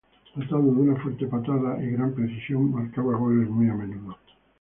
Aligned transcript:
Dotado 0.33 0.63
de 0.63 0.81
una 0.81 0.95
fuerte 0.99 1.27
patada 1.27 1.79
y 1.83 1.91
gran 1.91 2.11
precisión, 2.15 2.71
marcaba 2.71 3.15
goles 3.17 3.47
muy 3.47 3.69
a 3.69 3.75
menudo. 3.75 4.17